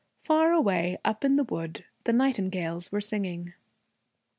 [0.17, 3.53] Far away, up in the wood, the nightingales were singing.